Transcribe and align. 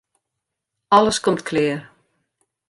Alles 0.97 1.21
komt 1.21 1.45
klear. 1.45 1.85